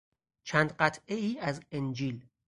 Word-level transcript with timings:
چند 0.43 0.73
قطعهای 0.73 1.39
از 1.39 1.61
انجیل 1.71 2.25